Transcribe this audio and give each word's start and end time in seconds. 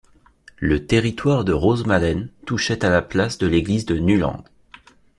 Le 0.57 0.87
territoire 0.87 1.45
de 1.45 1.53
Rosmalen 1.53 2.29
touchait 2.47 2.83
à 2.83 2.89
la 2.89 3.03
place 3.03 3.37
de 3.37 3.45
l'église 3.45 3.85
de 3.85 3.99
Nuland. 3.99 4.43